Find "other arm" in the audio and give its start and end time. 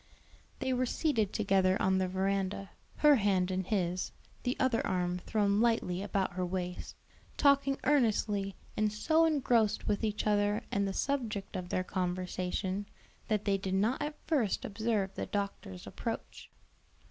4.59-5.19